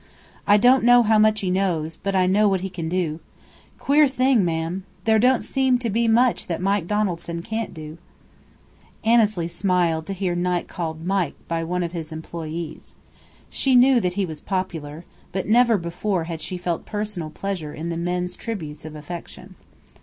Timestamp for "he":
1.41-1.51, 2.61-2.71, 14.13-14.25